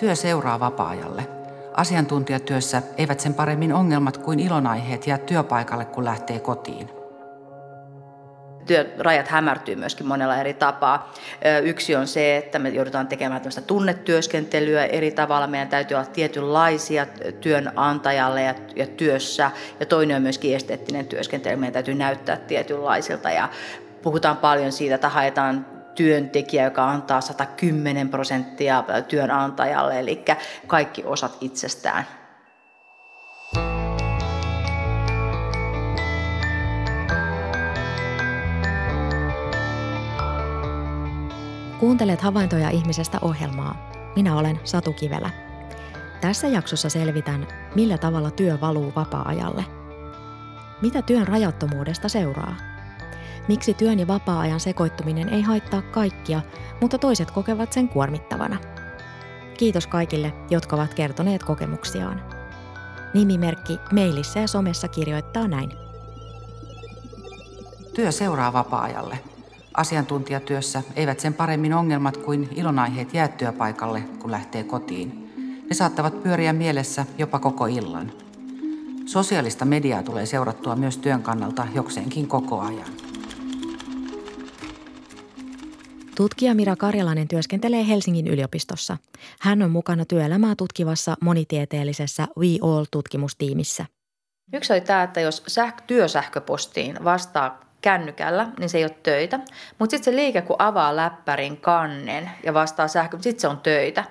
[0.00, 1.26] Työ seuraa vapaa-ajalle.
[1.74, 6.90] Asiantuntijatyössä eivät sen paremmin ongelmat kuin ilonaiheet jää työpaikalle, kun lähtee kotiin
[8.98, 11.12] rajat hämärtyy myöskin monella eri tapaa.
[11.62, 15.46] Yksi on se, että me joudutaan tekemään tämmöistä tunnetyöskentelyä eri tavalla.
[15.46, 17.06] Meidän täytyy olla tietynlaisia
[17.40, 19.50] työnantajalle ja, ja työssä.
[19.80, 21.56] Ja toinen on myöskin esteettinen työskentely.
[21.56, 23.30] Meidän täytyy näyttää tietynlaisilta.
[23.30, 23.48] Ja
[24.02, 30.24] puhutaan paljon siitä, että haetaan työntekijä, joka antaa 110 prosenttia työnantajalle, eli
[30.66, 32.06] kaikki osat itsestään.
[41.80, 43.90] Kuuntelet havaintoja ihmisestä ohjelmaa.
[44.16, 45.30] Minä olen Satu Kivelä.
[46.20, 49.64] Tässä jaksossa selvitän, millä tavalla työ valuu vapaa-ajalle.
[50.82, 52.73] Mitä työn rajattomuudesta seuraa?
[53.48, 56.40] Miksi työn ja vapaa-ajan sekoittuminen ei haittaa kaikkia,
[56.80, 58.58] mutta toiset kokevat sen kuormittavana?
[59.58, 62.22] Kiitos kaikille, jotka ovat kertoneet kokemuksiaan.
[63.14, 65.72] Nimimerkki mailissa ja somessa kirjoittaa näin.
[67.94, 69.18] Työ seuraa vapaa-ajalle–
[69.76, 75.30] Asiantuntijatyössä eivät sen paremmin ongelmat kuin ilonaiheet jää työpaikalle, kun lähtee kotiin.
[75.68, 78.12] Ne saattavat pyöriä mielessä jopa koko illan.
[79.06, 83.03] Sosiaalista mediaa tulee seurattua myös työn kannalta jokseenkin koko ajan.
[86.16, 88.96] Tutkija Mira Karjalainen työskentelee Helsingin yliopistossa.
[89.40, 93.86] Hän on mukana työelämää tutkivassa monitieteellisessä We All-tutkimustiimissä.
[94.52, 99.40] Yksi oli tämä, että jos sähkö, työsähköpostiin vastaa kännykällä, niin se ei ole töitä.
[99.78, 104.04] Mutta sitten se liike, kun avaa läppärin kannen ja vastaa sähkö, sitten se on töitä.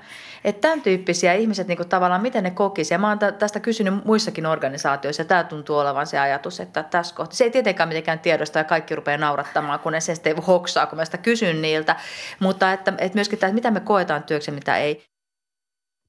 [0.44, 3.02] Että tämän tyyppisiä ihmiset niin tavallaan, miten ne kokisivat.
[3.02, 7.36] Mä oon tästä kysynyt muissakin organisaatioissa ja tämä tuntuu olevan se ajatus, että tässä kohtaa.
[7.36, 10.98] Se ei tietenkään mitenkään tiedosta ja kaikki rupeaa naurattamaan, kun ne sen sitten hoksaa, kun
[10.98, 11.96] mä sitä kysyn niiltä.
[12.40, 15.04] Mutta että, että myöskin tämä, että mitä me koetaan työksi ja mitä ei.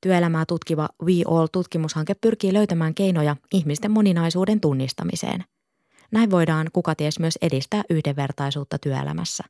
[0.01, 5.45] Työelämää tutkiva We All-tutkimushanke pyrkii löytämään keinoja ihmisten moninaisuuden tunnistamiseen–
[6.15, 9.45] näin voidaan kuka ties myös edistää yhdenvertaisuutta työelämässä.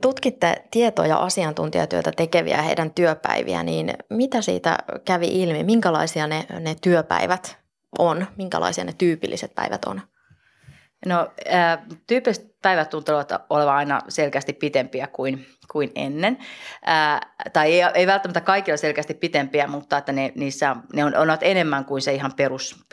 [0.00, 5.64] Tutkitte tieto- ja asiantuntijatyötä tekeviä heidän työpäiviä, niin mitä siitä kävi ilmi?
[5.64, 7.58] Minkälaisia ne, ne työpäivät
[7.98, 8.26] on?
[8.36, 10.00] Minkälaisia ne tyypilliset päivät on?
[11.06, 11.28] No,
[12.06, 16.38] tyypilliset päivät tuntuvat olevan aina selkeästi pitempiä kuin kuin ennen.
[16.84, 17.20] Ää,
[17.52, 21.84] tai ei, ei välttämättä kaikilla selkeästi pitempiä, mutta että ne, niissä, ne on, on enemmän
[21.84, 22.84] kuin se ihan perus,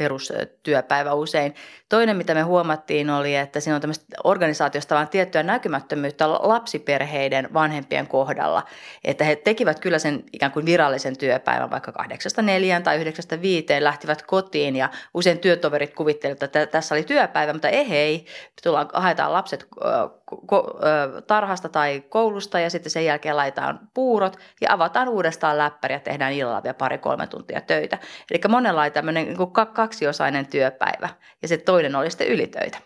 [1.14, 1.56] usein.
[1.90, 8.08] Toinen, mitä me huomattiin, oli, että siinä on tämmöistä organisaatiosta vaan tiettyä näkymättömyyttä lapsiperheiden vanhempien
[8.08, 8.64] kohdalla.
[9.04, 13.84] Että he tekivät kyllä sen ikään kuin virallisen työpäivän vaikka kahdeksasta neljään tai yhdeksästä viiteen,
[13.84, 18.26] lähtivät kotiin ja usein työtoverit kuvittelivat, että tässä oli työpäivä, mutta ei hei,
[18.64, 19.59] tullaan, haetaan lapset
[21.28, 26.34] tarhasta tai koulusta ja sitten sen jälkeen laitetaan puurot ja avataan uudestaan läppäri ja tehdään
[26.34, 27.98] illalla vielä pari-kolme tuntia töitä.
[28.32, 31.10] Eli monella oli tämmöinen niin kaksiosainen työpäivä
[31.42, 32.78] ja se toinen oli sitten ylitöitä.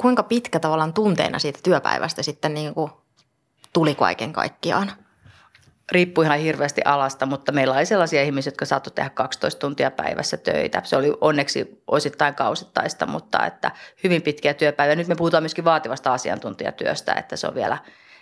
[0.00, 2.90] Kuinka pitkä tavallaan tunteena siitä työpäivästä sitten niin kuin
[3.72, 4.92] tuli kaiken kaikkiaan?
[5.92, 10.36] Riippui ihan hirveästi alasta, mutta meillä oli sellaisia ihmisiä, jotka saattoi tehdä 12 tuntia päivässä
[10.36, 10.82] töitä.
[10.84, 13.70] Se oli onneksi osittain kausittaista, mutta että
[14.04, 14.96] hyvin pitkiä työpäiviä.
[14.96, 17.78] Nyt me puhutaan myöskin vaativasta asiantuntijatyöstä, että se on vielä,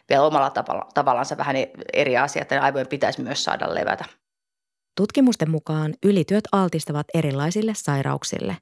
[0.09, 1.57] vielä omalla tavalla, tavallaan vähän
[1.93, 4.05] eri asia, että aivojen pitäisi myös saada levätä.
[4.97, 8.57] Tutkimusten mukaan ylityöt altistavat erilaisille sairauksille,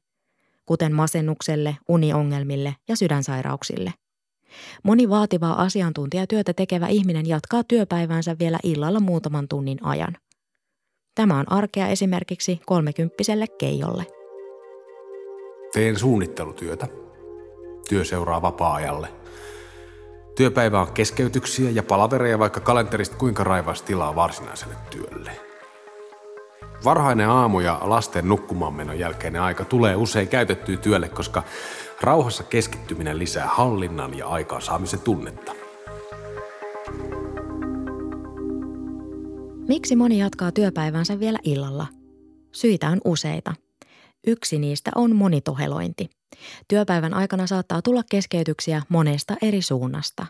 [0.66, 3.92] kuten masennukselle, uniongelmille ja sydänsairauksille–
[4.82, 10.16] Moni vaativaa asiantuntijatyötä tekevä ihminen jatkaa työpäivänsä vielä illalla muutaman tunnin ajan.
[11.15, 14.06] Tämä on arkea esimerkiksi kolmekymppiselle Keijolle.
[15.72, 16.88] Teen suunnittelutyötä.
[17.88, 19.09] Työ seuraa vapaa-ajalle.
[20.37, 25.44] Työpäivä on keskeytyksiä ja palavereja, vaikka kalenterista kuinka raivas tilaa varsinaiselle työlle.
[26.84, 31.43] Varhainen aamu ja lasten nukkumaanmenon jälkeinen aika tulee usein käytettyä työlle, koska
[32.00, 35.53] Rauhassa keskittyminen lisää hallinnan ja aikaansaamisen tunnetta.
[39.69, 41.86] Miksi moni jatkaa työpäivänsä vielä illalla?
[42.53, 43.54] Syitä on useita.
[44.27, 46.10] Yksi niistä on monitohelointi.
[46.69, 50.27] Työpäivän aikana saattaa tulla keskeytyksiä monesta eri suunnasta.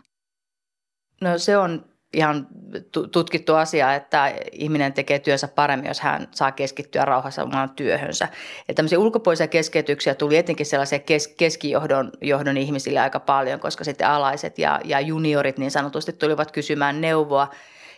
[1.21, 2.47] No se on ihan
[3.11, 8.27] tutkittu asia, että ihminen tekee työnsä paremmin, jos hän saa keskittyä rauhassa omaan työhönsä.
[8.67, 14.07] Ja tämmöisiä ulkopuolisia keskeytyksiä tuli etenkin sellaisia kes, keskijohdon johdon ihmisille aika paljon, koska sitten
[14.07, 17.47] alaiset ja, ja juniorit niin sanotusti tulivat kysymään neuvoa.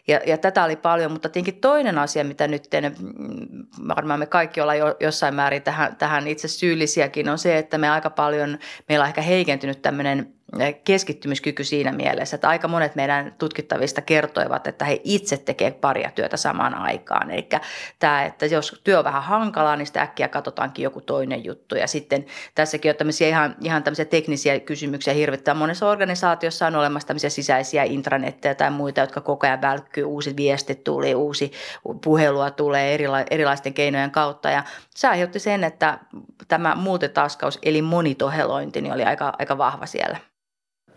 [0.08, 4.62] Ja, ja tätä oli paljon, mutta tietenkin toinen asia, mitä nyt mm, varmaan me kaikki
[4.62, 8.60] ollaan jo, jossain määrin tähän, tähän itse syyllisiäkin, on se, että me aika paljon,
[8.90, 10.34] meillä on ehkä heikentynyt tämmöinen–
[10.84, 16.38] keskittymiskyky siinä mielessä, että aika monet meidän tutkittavista kertoivat, että he itse tekevät paria työtä
[16.38, 17.32] samaan aikaan.
[17.32, 17.50] Eli
[18.00, 21.76] tämä, että jos työ on vähän hankalaa, niin sitä äkkiä katsotaankin joku toinen juttu.
[21.76, 27.08] Ja sitten tässäkin on tämmöisiä ihan, ihan tämmöisiä teknisiä kysymyksiä hirvittävän monessa organisaatiossa on olemassa
[27.08, 31.52] tämmöisiä sisäisiä intranetteja tai muita, jotka koko ajan välkkyy, uusi viesti tulee, uusi
[32.04, 34.50] puhelua tulee erila- erilaisten keinojen kautta.
[34.50, 34.64] Ja
[34.96, 36.00] se aiheutti sen, että
[36.48, 40.18] tämä muutetaskaus eli monitohelointi niin oli aika, aika vahva siellä.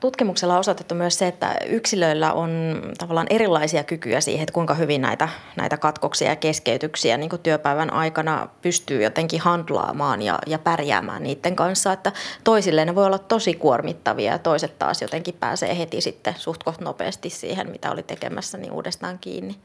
[0.00, 5.00] Tutkimuksella on osoitettu myös se, että yksilöillä on tavallaan erilaisia kykyjä siihen, että kuinka hyvin
[5.00, 11.22] näitä, näitä katkoksia ja keskeytyksiä niin kuin työpäivän aikana pystyy jotenkin handlaamaan ja, ja pärjäämään
[11.22, 11.92] niiden kanssa.
[11.92, 12.12] Että
[12.44, 17.30] toisille ne voi olla tosi kuormittavia ja toiset taas jotenkin pääsee heti sitten suht nopeasti
[17.30, 19.56] siihen, mitä oli tekemässä, niin uudestaan kiinni.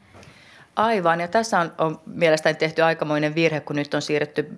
[0.76, 4.48] Aivan, ja tässä on, on mielestäni tehty aikamoinen virhe, kun nyt on siirretty,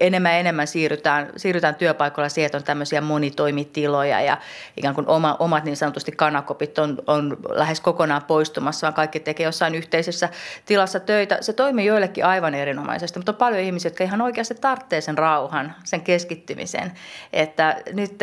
[0.00, 4.38] enemmän ja enemmän siirrytään, siirrytään työpaikoilla siihen, että on tämmöisiä monitoimitiloja ja
[4.76, 9.44] ikään kuin oma, omat niin sanotusti kanakopit on, on lähes kokonaan poistumassa, vaan kaikki tekee
[9.44, 10.28] jossain yhteisessä
[10.66, 11.38] tilassa töitä.
[11.40, 15.74] Se toimii joillekin aivan erinomaisesti, mutta on paljon ihmisiä, jotka ihan oikeasti tarvitsee sen rauhan,
[15.84, 16.92] sen keskittymisen,
[17.32, 18.14] että nyt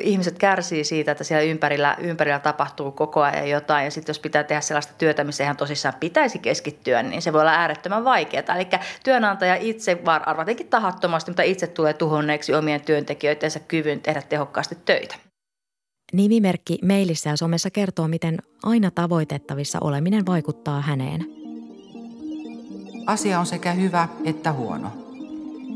[0.00, 4.44] ihmiset kärsii siitä, että siellä ympärillä, ympärillä tapahtuu koko ajan jotain ja sitten jos pitää
[4.44, 8.56] tehdä sellaista työtä, missä ihan tosissaan pitäisi keskittyä, keskittyä, niin se voi olla äärettömän vaikeaa.
[8.56, 8.68] Eli
[9.04, 15.14] työnantaja itse, arvatenkin tahattomasti, mutta itse tulee tuhonneeksi omien työntekijöidensä kyvyn tehdä tehokkaasti töitä.
[16.12, 21.26] Nimimerkki mailissa ja somessa kertoo, miten aina tavoitettavissa oleminen vaikuttaa häneen.
[23.06, 24.92] Asia on sekä hyvä että huono.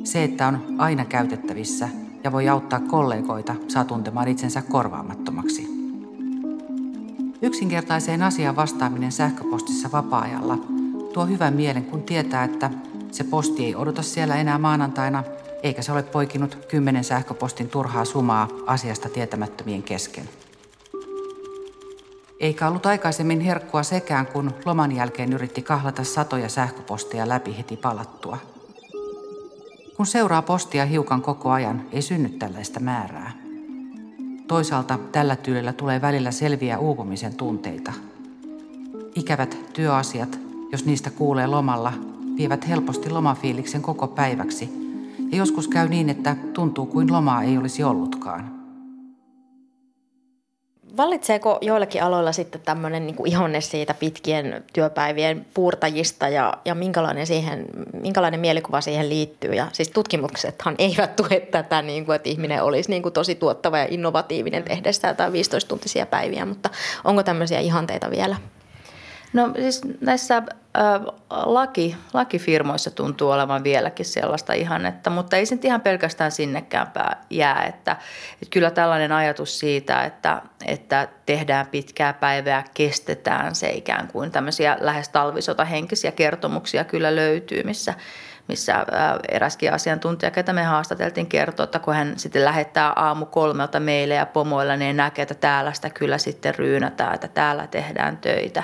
[0.04, 1.88] Se, että on aina käytettävissä
[2.24, 5.66] ja voi auttaa kollegoita, saa tuntemaan itsensä korvaamattomaksi–
[7.42, 10.58] Yksinkertaiseen asiaan vastaaminen sähköpostissa vapaa-ajalla
[11.12, 12.70] tuo hyvän mielen, kun tietää, että
[13.12, 15.24] se posti ei odota siellä enää maanantaina,
[15.62, 20.28] eikä se ole poikinut kymmenen sähköpostin turhaa sumaa asiasta tietämättömien kesken.
[22.40, 28.38] Eikä ollut aikaisemmin herkkua sekään, kun loman jälkeen yritti kahlata satoja sähköposteja läpi heti palattua.
[29.96, 33.41] Kun seuraa postia hiukan koko ajan, ei synny tällaista määrää.
[34.48, 37.92] Toisaalta tällä tyylillä tulee välillä selviä uupumisen tunteita.
[39.14, 40.38] Ikävät työasiat,
[40.72, 41.92] jos niistä kuulee lomalla,
[42.36, 44.70] vievät helposti lomafiiliksen koko päiväksi.
[45.30, 48.61] Ja joskus käy niin, että tuntuu kuin lomaa ei olisi ollutkaan.
[50.96, 57.66] Vallitseeko joillakin aloilla sitten tämmöinen niin ihonne siitä pitkien työpäivien puurtajista ja, ja minkälainen, siihen,
[58.02, 59.54] minkälainen mielikuva siihen liittyy?
[59.54, 63.78] Ja siis tutkimuksethan eivät tue tätä, niin kuin, että ihminen olisi niin kuin tosi tuottava
[63.78, 66.70] ja innovatiivinen tehdessä tai 15-tuntisia päiviä, mutta
[67.04, 68.36] onko tämmöisiä ihanteita vielä?
[69.32, 70.44] No siis näissä äh,
[71.30, 76.86] laki, lakifirmoissa tuntuu olevan vieläkin sellaista ihannetta, mutta ei se ihan pelkästään sinnekään
[77.30, 77.64] jää.
[77.64, 77.96] Että,
[78.32, 84.76] että kyllä tällainen ajatus siitä, että, että tehdään pitkää päivää, kestetään se ikään kuin tämmöisiä
[84.80, 87.94] lähes talvisotahenkisiä kertomuksia kyllä löytyy, missä
[88.48, 88.86] missä
[89.28, 94.26] eräskin asiantuntija, ketä me haastateltiin, kertoo, että kun hän sitten lähettää aamu kolmelta meille ja
[94.26, 98.62] pomoilla, niin näkee, että täällä sitä kyllä sitten ryynätään, että täällä tehdään töitä.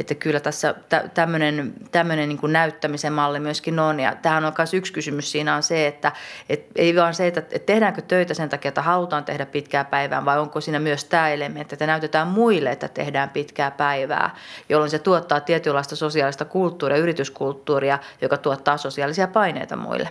[0.00, 0.74] Että kyllä tässä
[1.14, 4.00] tämmöinen, tämmöinen niin kuin näyttämisen malli myöskin on.
[4.00, 6.12] Ja tähän on myös yksi kysymys siinä on se, että
[6.48, 10.24] et ei vaan se, että, että tehdäänkö töitä sen takia, että halutaan tehdä pitkää päivää,
[10.24, 14.36] vai onko siinä myös tämä elementti, että näytetään muille, että tehdään pitkää päivää,
[14.68, 20.08] jolloin se tuottaa tietynlaista sosiaalista kulttuuria, yrityskulttuuria, joka tuottaa sosiaalisia paineita muille.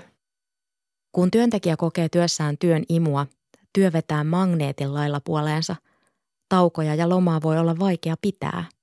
[1.11, 3.25] Kun työntekijä kokee työssään työn imua,
[3.73, 5.75] työ vetää magneetin lailla puoleensa.
[6.49, 8.63] Taukoja ja lomaa voi olla vaikea pitää–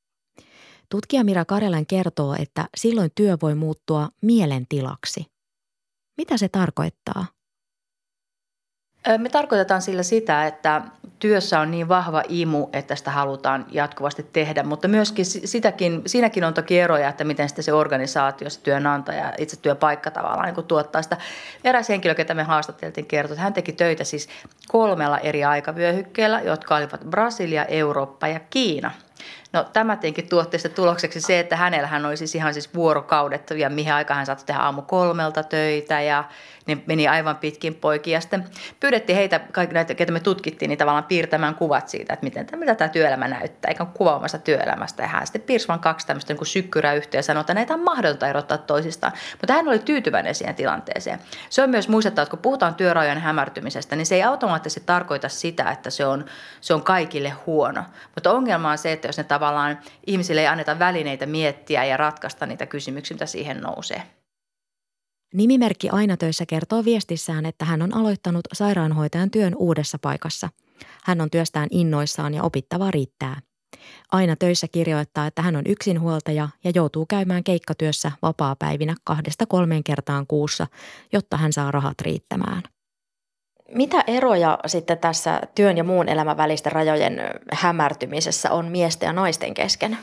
[0.89, 5.27] Tutkija Mira Karjalan kertoo, että silloin työ voi muuttua mielentilaksi.
[6.17, 7.27] Mitä se tarkoittaa?
[9.19, 10.83] Me tarkoitetaan sillä sitä, että
[11.19, 16.55] työssä on niin vahva imu, että sitä halutaan jatkuvasti tehdä, mutta myöskin sitäkin, siinäkin on
[16.55, 21.17] toki eroja, että miten sitten se organisaatio, se työnantaja, itse työpaikka tavallaan niin tuottaa sitä.
[21.65, 24.29] Eräs henkilö, ketä me haastateltiin, kertoi, että hän teki töitä siis
[24.69, 28.91] kolmella eri aikavyöhykkeellä, jotka olivat Brasilia, Eurooppa ja Kiina–
[29.53, 33.71] No tämä tietenkin tuotti sitten tulokseksi se, että hänellähän oli siis ihan siis vuorokaudet ja
[33.71, 36.25] mihin aikaan hän saattoi tehdä aamu kolmelta töitä ja
[36.67, 38.13] ne meni aivan pitkin poikin.
[38.13, 38.45] Ja sitten
[38.81, 42.75] pyydettiin heitä, kaikki näitä, ketä me tutkittiin, niin tavallaan piirtämään kuvat siitä, että miten, mitä
[42.75, 45.03] tämä työelämä näyttää, eikä kuvaamassa työelämästä.
[45.03, 47.85] Ja hän sitten piirsi vain kaksi tämmöistä niin sykkyrää yhteen ja sanoi, että näitä on
[47.85, 49.13] mahdotonta erottaa toisistaan.
[49.41, 51.19] Mutta hän oli tyytyväinen siihen tilanteeseen.
[51.51, 55.71] Se on myös muistettava, että kun puhutaan työrajojen hämärtymisestä, niin se ei automaattisesti tarkoita sitä,
[55.71, 56.25] että se on,
[56.61, 57.85] se on kaikille huono.
[58.15, 62.47] Mutta ongelma on se, että jos ne tavallaan ihmisille ei anneta välineitä miettiä ja ratkaista
[62.47, 64.03] niitä kysymyksiä, mitä siihen nousee.
[65.35, 70.49] Nimimerkki Aina töissä kertoo viestissään, että hän on aloittanut sairaanhoitajan työn uudessa paikassa.
[71.05, 73.41] Hän on työstään innoissaan ja opittavaa riittää.
[74.13, 80.27] Aina töissä kirjoittaa, että hän on yksinhuoltaja ja joutuu käymään keikkatyössä vapaa-päivinä kahdesta kolmeen kertaan
[80.27, 80.67] kuussa,
[81.13, 82.63] jotta hän saa rahat riittämään.
[83.75, 87.21] Mitä eroja sitten tässä työn ja muun elämän välisten rajojen
[87.53, 89.99] hämärtymisessä on miesten ja naisten kesken?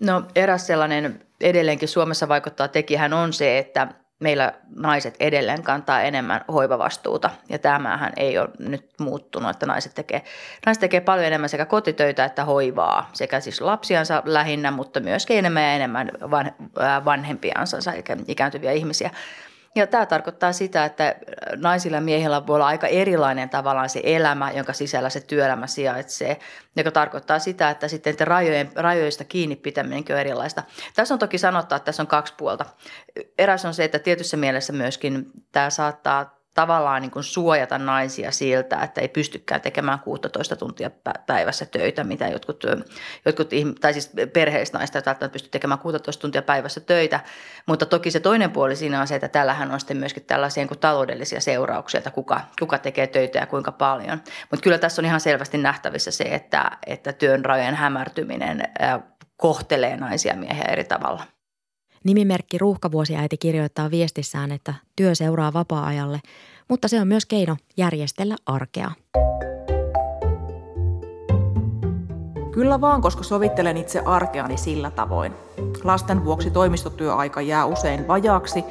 [0.00, 3.88] No eräs sellainen edelleenkin Suomessa vaikuttaa tekijähän on se, että
[4.20, 7.30] meillä naiset edelleen kantaa enemmän hoivavastuuta.
[7.48, 10.22] Ja tämähän ei ole nyt muuttunut, että naiset tekee,
[10.66, 15.62] naiset tekee paljon enemmän sekä kotitöitä että hoivaa, sekä siis lapsiansa lähinnä, mutta myöskin enemmän
[15.62, 16.10] ja enemmän
[17.04, 19.10] vanhempiansa, eli ikääntyviä ihmisiä.
[19.76, 21.14] Ja tämä tarkoittaa sitä, että
[21.56, 26.38] naisilla ja miehillä voi olla aika erilainen tavallaan se elämä, jonka sisällä se työelämä sijaitsee,
[26.76, 30.62] joka tarkoittaa sitä, että sitten rajojen, rajoista kiinni pitäminenkin on erilaista.
[30.94, 32.64] Tässä on toki sanottaa, että tässä on kaksi puolta.
[33.38, 38.80] Eräs on se, että tietyssä mielessä myöskin tämä saattaa tavallaan niin kuin suojata naisia siltä,
[38.82, 40.90] että ei pystykään tekemään 16 tuntia
[41.26, 42.64] päivässä töitä, mitä jotkut,
[43.24, 47.20] jotkut tai siis perheisnaista ei välttämättä pysty tekemään 16 tuntia päivässä töitä.
[47.66, 50.68] Mutta toki se toinen puoli siinä on se, että tällähän on sitten myöskin tällaisia niin
[50.68, 54.22] kuin taloudellisia seurauksia, että kuka, kuka tekee töitä ja kuinka paljon.
[54.50, 58.62] Mutta kyllä tässä on ihan selvästi nähtävissä se, että, että työn rajojen hämärtyminen
[59.36, 61.35] kohtelee naisia miehiä eri tavalla.
[62.06, 66.20] Nimimerkki Ruuhkavuosiäiti kirjoittaa viestissään, että työ seuraa vapaa-ajalle,
[66.68, 68.90] mutta se on myös keino järjestellä arkea.
[72.52, 75.32] Kyllä vaan, koska sovittelen itse arkeani sillä tavoin.
[75.84, 78.64] Lasten vuoksi toimistotyöaika jää usein vajaaksi,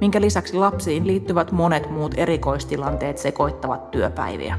[0.00, 4.58] minkä lisäksi lapsiin liittyvät monet muut erikoistilanteet sekoittavat työpäiviä.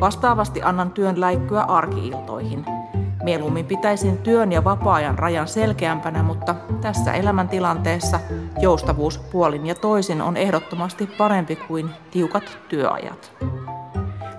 [0.00, 2.64] Vastaavasti annan työn läikkyä arkiiltoihin–
[3.22, 8.20] Mieluummin pitäisin työn ja vapaa-ajan rajan selkeämpänä, mutta tässä elämäntilanteessa
[8.60, 13.32] joustavuus puolin ja toisin on ehdottomasti parempi kuin tiukat työajat.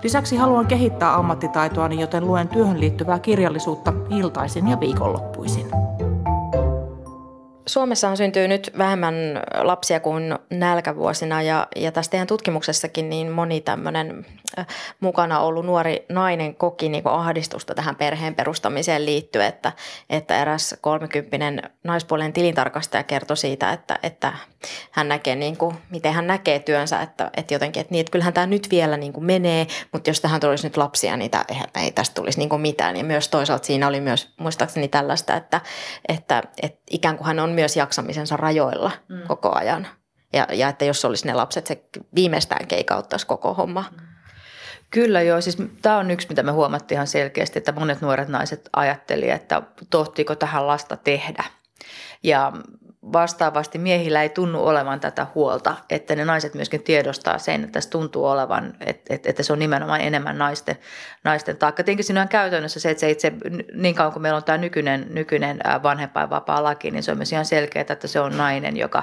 [0.02, 5.66] Lisäksi haluan kehittää ammattitaitoani, joten luen työhön liittyvää kirjallisuutta iltaisin ja viikonloppuisin.
[7.66, 9.14] Suomessa on syntynyt nyt vähemmän
[9.54, 14.26] lapsia kuin nälkävuosina ja, ja tässä teidän tutkimuksessakin niin moni tämmöinen
[14.58, 14.66] äh,
[15.00, 19.72] mukana ollut nuori nainen koki niin kuin ahdistusta tähän perheen perustamiseen liittyen, että,
[20.10, 24.32] että eräs kolmekymppinen naispuolinen tilintarkastaja kertoi siitä, että, että
[24.90, 28.32] hän näkee niin kuin, miten hän näkee työnsä, että, että jotenkin, että, niin, että kyllähän
[28.32, 31.44] tämä nyt vielä niin kuin menee, mutta jos tähän tulisi nyt lapsia, niin tämä,
[31.76, 32.96] ei tästä tulisi niin kuin mitään.
[32.96, 35.60] Ja myös toisaalta siinä oli myös muistaakseni tällaista, että,
[36.08, 39.22] että, että ikään kuin hän on myös jaksamisensa rajoilla mm.
[39.28, 39.88] koko ajan.
[40.32, 43.84] Ja, ja että jos olisi ne lapset, se viimeistään keikauttaisi koko homma.
[43.90, 44.06] Mm.
[44.90, 48.68] Kyllä joo, siis tämä on yksi, mitä me huomattiin ihan selkeästi, että monet nuoret naiset
[48.72, 51.44] ajatteli, että tohtiiko tähän lasta tehdä.
[52.22, 52.52] Ja
[53.12, 57.90] vastaavasti miehillä ei tunnu olevan tätä huolta, että ne naiset myöskin tiedostaa sen, että se
[57.90, 60.78] tuntuu olevan, että, että se on nimenomaan enemmän naisten,
[61.24, 61.84] naisten taakka.
[61.84, 63.32] Tietenkin siinä on käytännössä se, että se itse,
[63.74, 67.44] niin kauan kuin meillä on tämä nykyinen, nykyinen vanhempainvapaa laki, niin se on myös ihan
[67.44, 69.02] selkeää, että se on nainen, joka,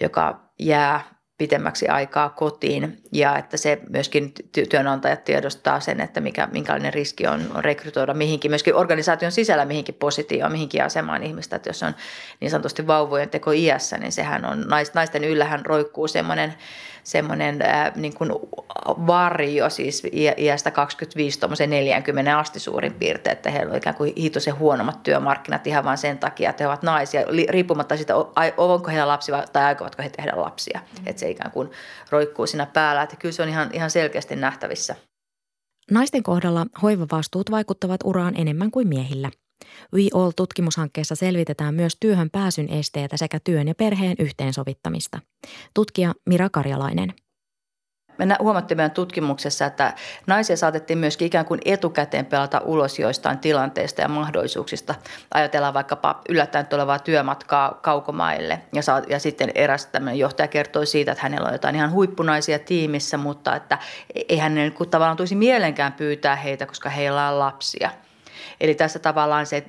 [0.00, 4.32] joka jää pitemmäksi aikaa kotiin ja että se myöskin
[4.70, 10.52] työnantajat tiedostaa sen, että mikä, minkälainen riski on, rekrytoida mihinkin, myöskin organisaation sisällä mihinkin positioon,
[10.52, 11.94] mihinkin asemaan ihmistä, että jos on
[12.40, 14.64] niin sanotusti vauvojen teko iässä, niin sehän on,
[14.94, 16.54] naisten yllähän roikkuu semmoinen
[17.06, 18.30] semmoinen äh, niin kuin
[19.06, 20.02] varjo siis
[20.38, 25.84] iästä 25 40 asti suurin piirtein, että heillä on ikään kuin hitoisen huonommat työmarkkinat ihan
[25.84, 28.14] vain sen takia, että he ovat naisia, riippumatta siitä,
[28.56, 30.80] onko heillä lapsia tai aikovatko he tehdä lapsia.
[30.80, 31.06] Mm.
[31.06, 31.70] Että se ikään kuin
[32.10, 34.96] roikkuu siinä päällä, että kyllä se on ihan, ihan selkeästi nähtävissä.
[35.90, 39.30] Naisten kohdalla hoivavastuut vaikuttavat uraan enemmän kuin miehillä.
[39.94, 45.18] We All-tutkimushankkeessa selvitetään myös työhön pääsyn esteitä sekä työn ja perheen yhteensovittamista.
[45.74, 47.14] Tutkija Mira Karjalainen–
[48.18, 49.94] me huomattiin meidän tutkimuksessa, että
[50.26, 54.94] naisia saatettiin myöskin ikään kuin etukäteen pelata ulos joistain tilanteista ja mahdollisuuksista.
[55.34, 61.12] Ajatellaan vaikkapa yllättäen tulevaa työmatkaa kaukomaille ja, saa, ja sitten eräs tämmöinen johtaja kertoi siitä,
[61.12, 63.78] että hänellä on jotain ihan huippunaisia tiimissä, mutta että
[64.28, 67.90] ei hänen tavallaan tulisi mielenkään pyytää heitä, koska heillä on lapsia.
[68.60, 69.64] Eli tässä tavallaan se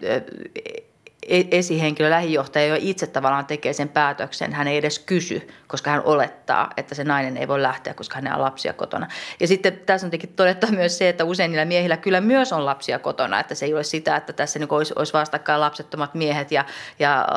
[1.27, 6.01] E- esihenkilö, lähijohtaja jo itse tavallaan tekee sen päätöksen, hän ei edes kysy, koska hän
[6.05, 9.07] olettaa, että se nainen ei voi lähteä, koska hänellä on lapsia kotona.
[9.39, 12.65] Ja sitten tässä on tietenkin todettu myös se, että usein niillä miehillä kyllä myös on
[12.65, 16.51] lapsia kotona, että se ei ole sitä, että tässä niin olisi, olisi vastakkain lapsettomat miehet
[16.51, 16.65] ja,
[16.99, 17.27] ja,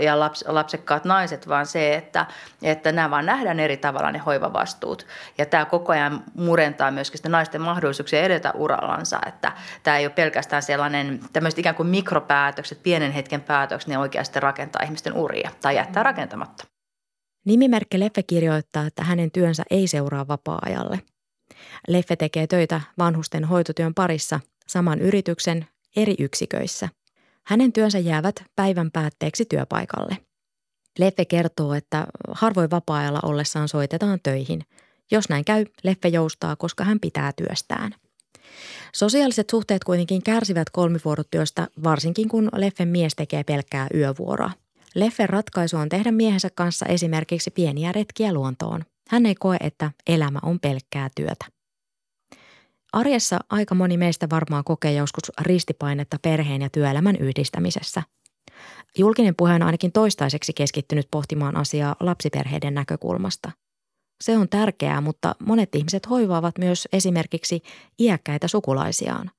[0.00, 2.26] ja laps, lapsekkaat naiset, vaan se, että,
[2.62, 5.06] että nämä vaan nähdään eri tavalla ne hoivavastuut.
[5.38, 10.12] Ja tämä koko ajan murentaa myöskin sitä naisten mahdollisuuksia edetä urallansa, että tämä ei ole
[10.12, 15.76] pelkästään sellainen tämmöiset ikään kuin mikropäätökset, pienen hetken päätökset, ne oikeasti rakentaa ihmisten uria tai
[15.76, 16.77] jättää rakentamatta.
[17.48, 21.00] Nimimerkki Leffe kirjoittaa, että hänen työnsä ei seuraa vapaa-ajalle.
[21.88, 26.88] Leffe tekee töitä vanhusten hoitotyön parissa saman yrityksen eri yksiköissä.
[27.46, 30.16] Hänen työnsä jäävät päivän päätteeksi työpaikalle.
[30.98, 34.62] Leffe kertoo, että harvoin vapaa-ajalla ollessaan soitetaan töihin.
[35.10, 37.94] Jos näin käy, Leffe joustaa, koska hän pitää työstään.
[38.94, 44.50] Sosiaaliset suhteet kuitenkin kärsivät kolmivuorotyöstä, varsinkin kun Leffen mies tekee pelkkää yövuoroa.
[44.94, 48.84] Leffen ratkaisu on tehdä miehensä kanssa esimerkiksi pieniä retkiä luontoon.
[49.08, 51.44] Hän ei koe, että elämä on pelkkää työtä.
[52.92, 58.02] Arjessa aika moni meistä varmaan kokee joskus ristipainetta perheen ja työelämän yhdistämisessä.
[58.98, 63.52] Julkinen puhe on ainakin toistaiseksi keskittynyt pohtimaan asiaa lapsiperheiden näkökulmasta.
[64.24, 67.62] Se on tärkeää, mutta monet ihmiset hoivaavat myös esimerkiksi
[68.00, 69.30] iäkkäitä sukulaisiaan.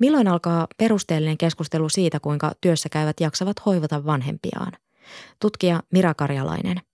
[0.00, 4.72] Milloin alkaa perusteellinen keskustelu siitä, kuinka työssä käyvät jaksavat hoivata vanhempiaan?
[5.40, 6.80] Tutkija Mira Karjalainen–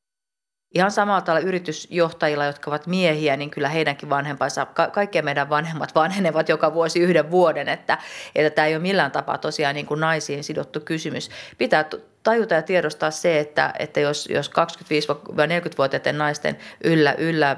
[0.77, 5.95] Ihan samalla tavalla yritysjohtajilla, jotka ovat miehiä, niin kyllä heidänkin vanhempansa, ka- kaikkien meidän vanhemmat
[5.95, 7.99] vanhenevat joka vuosi yhden vuoden, että,
[8.35, 11.31] että tämä ei ole millään tapaa tosiaan niin kuin naisiin sidottu kysymys.
[11.59, 11.85] Pitää
[12.27, 17.57] tajuta ja tiedostaa se, että, että jos, jos 25-40-vuotiaiden naisten yllä, yllä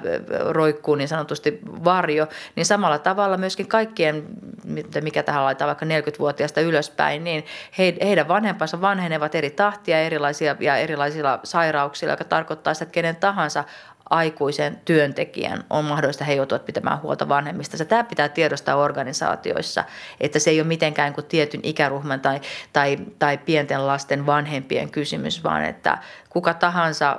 [0.48, 4.24] roikkuu niin sanotusti varjo, niin samalla tavalla myöskin kaikkien,
[5.02, 7.44] mikä tähän laitetaan vaikka 40-vuotiaasta ylöspäin, niin
[7.78, 13.16] he, heidän vanhempansa vanhenevat eri tahtia erilaisia, ja erilaisilla sairauksilla, joka tarkoittaa sitä, että kenen
[13.16, 13.64] tahansa
[14.10, 17.84] aikuisen työntekijän on mahdollista he joutua pitämään huolta vanhemmista.
[17.84, 19.84] Tämä pitää tiedostaa organisaatioissa,
[20.20, 22.40] että se ei ole mitenkään kuin tietyn ikäryhmän tai,
[22.72, 25.98] tai, tai pienten lasten vanhempien kysymys, vaan että
[26.28, 27.18] kuka tahansa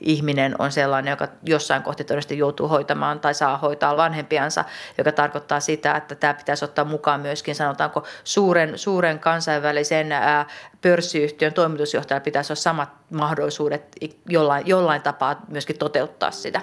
[0.00, 4.64] ihminen on sellainen, joka jossain kohti todennäköisesti joutuu hoitamaan tai saa hoitaa vanhempiansa,
[4.98, 10.46] joka tarkoittaa sitä, että tämä pitäisi ottaa mukaan myöskin, sanotaanko, suuren, suuren kansainvälisen ää,
[10.82, 13.96] pörssiyhtiön toimitusjohtajalla pitäisi olla samat mahdollisuudet
[14.28, 16.60] jollain, jollain tapaa myöskin toteuttaa sitä.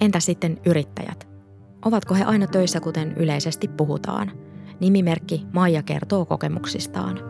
[0.00, 1.28] Entä sitten yrittäjät?
[1.84, 4.32] Ovatko he aina töissä, kuten yleisesti puhutaan?
[4.80, 7.20] Nimimerkki Maija kertoo kokemuksistaan.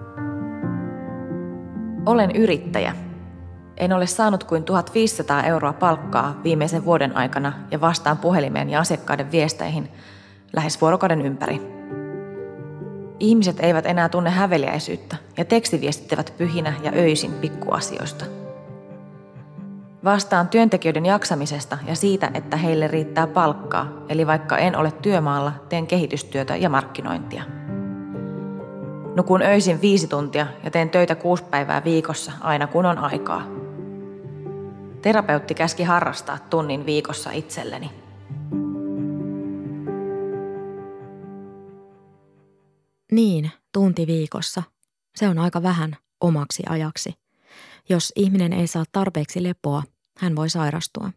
[2.07, 3.04] Olen yrittäjä.
[3.77, 9.33] En ole saanut kuin 1500 euroa palkkaa viimeisen vuoden aikana ja vastaan puhelimeen ja asiakkaiden
[9.33, 9.89] viesteihin
[10.53, 11.61] lähes vuorokauden ympäri.
[13.21, 18.25] Ihmiset eivät enää tunne häveliäisyyttä ja tekstiviestittävät pyhinä ja öisin pikkuasioista.
[20.05, 25.87] Vastaan työntekijöiden jaksamisesta ja siitä, että heille riittää palkkaa, eli vaikka en ole työmaalla, teen
[25.87, 27.43] kehitystyötä ja markkinointia.
[29.17, 33.54] Nukun öisin viisi tuntia ja teen töitä kuusi päivää viikossa aina kun on aikaa.
[35.05, 37.91] Terapeutti käski harrastaa tunnin viikossa itselleni.
[43.13, 44.63] Niin, tunti viikossa.
[45.17, 47.15] Se on aika vähän omaksi ajaksi.
[47.89, 49.83] Jos ihminen ei saa tarpeeksi lepoa,
[50.19, 51.11] hän voi sairastua.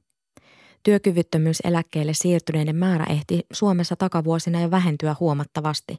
[0.84, 5.98] Työkyvyttömyyseläkkeelle siirtyneiden määrä ehti Suomessa takavuosina jo vähentyä huomattavasti.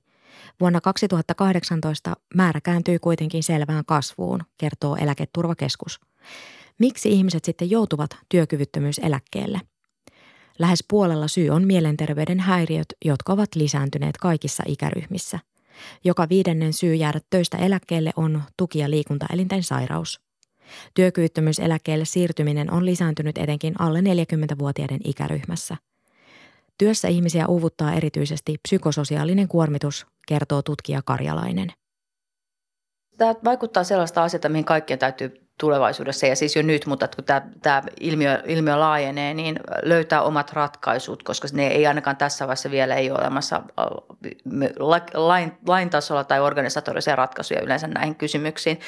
[0.61, 6.01] Vuonna 2018 määrä kääntyi kuitenkin selvään kasvuun, kertoo Eläketurvakeskus.
[6.79, 9.61] Miksi ihmiset sitten joutuvat työkyvyttömyyseläkkeelle?
[10.59, 15.39] Lähes puolella syy on mielenterveyden häiriöt, jotka ovat lisääntyneet kaikissa ikäryhmissä.
[16.05, 20.21] Joka viidennen syy jäädä töistä eläkkeelle on tuki- ja liikuntaelinten sairaus.
[20.95, 25.77] Työkyvyttömyyseläkkeelle siirtyminen on lisääntynyt etenkin alle 40-vuotiaiden ikäryhmässä.
[26.79, 31.73] Työssä ihmisiä uuvuttaa erityisesti psykososiaalinen kuormitus, kertoo tutkija Karjalainen.
[33.17, 37.43] Tämä vaikuttaa sellaista asiaa, mihin kaikkien täytyy tulevaisuudessa ja siis jo nyt, mutta kun tämä,
[37.63, 42.95] tämä ilmiö, ilmiö laajenee, niin löytää omat ratkaisut, koska ne ei ainakaan tässä vaiheessa vielä
[42.95, 43.63] ei ole olemassa
[45.15, 48.81] lain, lain tasolla tai organisatorisia ratkaisuja yleensä näihin kysymyksiin.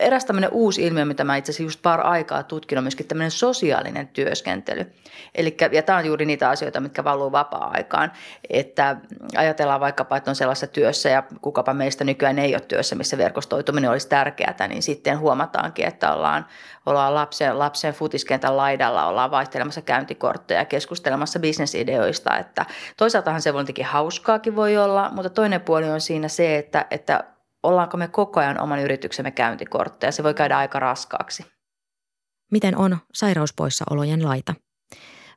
[0.00, 3.30] Eräs tämmöinen uusi ilmiö, mitä mä itse asiassa just par aikaa tutkin, on myöskin tämmöinen
[3.30, 4.92] sosiaalinen työskentely.
[5.34, 8.12] Elikkä, ja tämä on juuri niitä asioita, mitkä valuu vapaa-aikaan,
[8.50, 8.96] että
[9.36, 13.90] ajatellaan vaikkapa, että on sellaisessa työssä ja kukapa meistä nykyään ei ole työssä, missä verkostoituminen
[13.90, 16.46] olisi tärkeää, niin sitten huomataankin, että ollaan,
[16.86, 22.36] ollaan lapsen, lapsen futiskentän laidalla, ollaan vaihtelemassa käyntikortteja ja keskustelemassa bisnesideoista.
[22.36, 22.66] Että
[22.96, 27.24] toisaaltahan se voi hauskaakin voi olla, mutta toinen puoli on siinä se, että, että
[27.62, 30.12] ollaanko me koko ajan oman yrityksemme käyntikortteja.
[30.12, 31.46] Se voi käydä aika raskaaksi.
[32.52, 34.54] Miten on sairauspoissaolojen laita?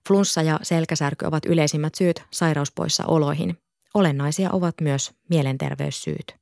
[0.08, 3.58] Flunssa ja selkäsärky ovat yleisimmät syyt sairauspoissaoloihin.
[3.94, 6.41] Olennaisia ovat myös mielenterveyssyyt.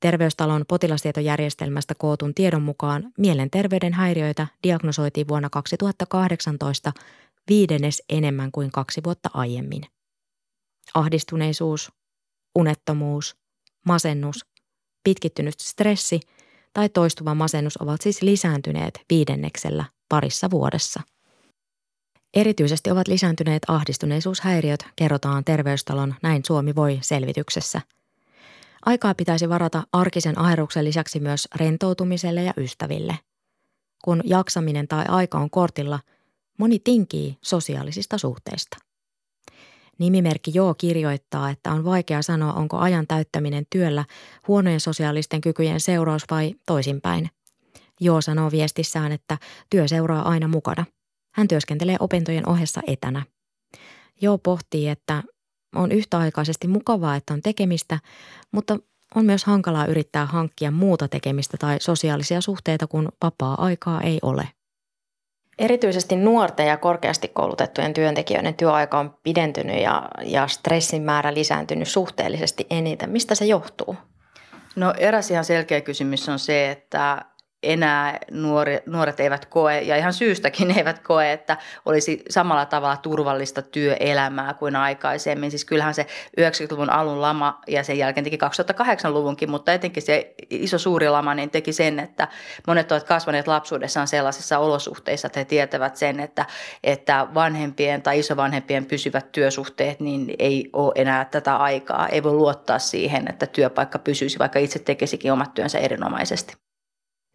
[0.00, 6.92] Terveystalon potilastietojärjestelmästä kootun tiedon mukaan mielenterveyden häiriöitä diagnosoitiin vuonna 2018
[7.48, 9.82] viidennes enemmän kuin kaksi vuotta aiemmin.
[10.94, 11.92] Ahdistuneisuus,
[12.58, 13.36] unettomuus,
[13.86, 14.46] masennus,
[15.04, 16.20] pitkittynyt stressi
[16.72, 21.00] tai toistuva masennus ovat siis lisääntyneet viidenneksellä parissa vuodessa.
[22.34, 27.80] Erityisesti ovat lisääntyneet ahdistuneisuushäiriöt, kerrotaan Terveystalon Näin Suomi voi selvityksessä.
[28.86, 33.18] Aikaa pitäisi varata arkisen aheruksen lisäksi myös rentoutumiselle ja ystäville.
[34.04, 36.00] Kun jaksaminen tai aika on kortilla,
[36.58, 38.76] moni tinkii sosiaalisista suhteista.
[39.98, 44.04] Nimimerkki Joo kirjoittaa, että on vaikea sanoa, onko ajan täyttäminen työllä
[44.48, 47.30] huonojen sosiaalisten kykyjen seuraus vai toisinpäin.
[48.00, 49.38] Joo sanoo viestissään, että
[49.70, 50.84] työ seuraa aina mukana.
[51.34, 53.22] Hän työskentelee opintojen ohessa etänä.
[54.20, 55.22] Joo pohtii, että
[55.76, 57.98] on yhtäaikaisesti mukavaa, että on tekemistä,
[58.52, 58.78] mutta
[59.14, 64.48] on myös hankalaa yrittää hankkia muuta tekemistä tai sosiaalisia suhteita, kun vapaa-aikaa ei ole.
[65.58, 72.66] Erityisesti nuorten ja korkeasti koulutettujen työntekijöiden työaika on pidentynyt ja, ja stressin määrä lisääntynyt suhteellisesti
[72.70, 73.10] eniten.
[73.10, 73.96] Mistä se johtuu?
[74.76, 77.24] No eräs ihan selkeä kysymys on se, että
[77.62, 83.62] enää nuori, nuoret eivät koe, ja ihan syystäkin eivät koe, että olisi samalla tavalla turvallista
[83.62, 85.50] työelämää kuin aikaisemmin.
[85.50, 86.06] Siis kyllähän se
[86.40, 88.38] 90-luvun alun lama ja sen jälkeen teki
[88.70, 92.28] 2008-luvunkin, mutta etenkin se iso suuri lama niin teki sen, että
[92.66, 96.46] monet ovat kasvaneet lapsuudessaan sellaisissa olosuhteissa, että he tietävät sen, että,
[96.84, 102.08] että vanhempien tai isovanhempien pysyvät työsuhteet niin ei ole enää tätä aikaa.
[102.08, 106.65] Ei voi luottaa siihen, että työpaikka pysyisi, vaikka itse tekisikin omat työnsä erinomaisesti.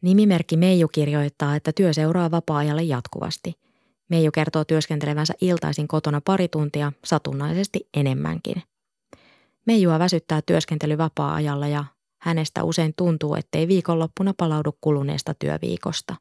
[0.02, 3.54] Nimimerkki Meiju kirjoittaa, että työ seuraa vapaa-ajalle jatkuvasti.
[4.10, 8.64] Meiju kertoo työskentelevänsä iltaisin kotona pari tuntia, satunnaisesti enemmänkin.
[9.66, 11.86] Meijua väsyttää työskentely vapaa-ajalla ja
[12.22, 16.16] hänestä usein tuntuu, ettei viikonloppuna palaudu kuluneesta työviikosta.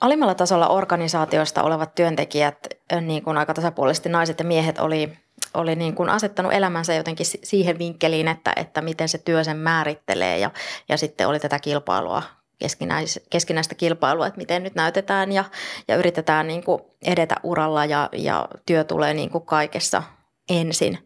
[0.00, 2.58] Alimmalla tasolla organisaatioista olevat työntekijät,
[3.00, 5.12] niin kuin aika tasapuolisesti naiset ja miehet, oli,
[5.54, 10.38] oli niin kuin asettanut elämänsä jotenkin siihen vinkkeliin, että, että miten se työ sen määrittelee
[10.38, 10.50] ja,
[10.88, 12.22] ja sitten oli tätä kilpailua
[12.58, 15.44] keskinäis, keskinäistä kilpailua, että miten nyt näytetään ja,
[15.88, 20.02] ja yritetään niin kuin edetä uralla ja, ja työ tulee niin kuin kaikessa
[20.48, 20.98] ensin.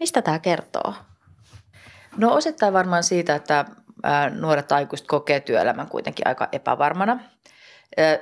[0.00, 0.94] Mistä tämä kertoo?
[2.16, 3.64] No osittain varmaan siitä, että
[4.40, 7.20] nuoret aikuiset kokee työelämän kuitenkin aika epävarmana–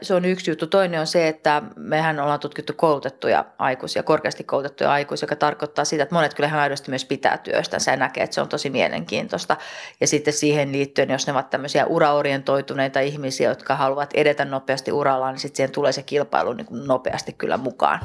[0.02, 0.66] se on yksi juttu.
[0.66, 6.02] Toinen on se, että mehän ollaan tutkittu koulutettuja aikuisia, korkeasti koulutettuja aikuisia, joka tarkoittaa sitä,
[6.02, 9.56] että monet kyllä ihan aidosti myös pitää työstänsä ja näkee, että se on tosi mielenkiintoista.
[10.00, 15.32] Ja sitten siihen liittyen, jos ne ovat tämmöisiä uraorientoituneita ihmisiä, jotka haluavat edetä nopeasti urallaan,
[15.32, 18.00] niin sitten siihen tulee se kilpailu niin nopeasti kyllä mukaan.